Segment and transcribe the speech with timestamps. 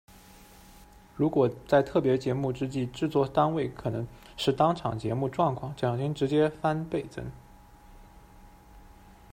[1.15, 7.23] 如果在特别节日之际，制作单位可能视当场节目状况，奖金直接翻倍赠。